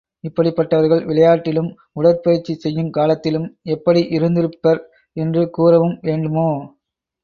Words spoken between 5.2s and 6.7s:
என்று கூறவும் வேண்டுமோ?